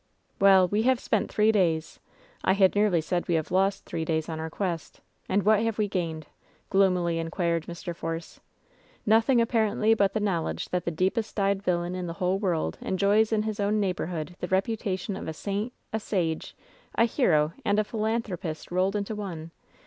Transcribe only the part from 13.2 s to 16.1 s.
in his own neighborhood the reputation of a saint, a